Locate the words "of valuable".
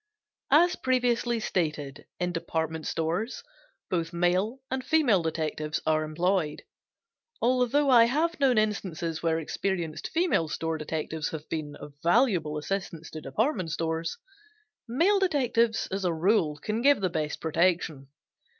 11.75-12.57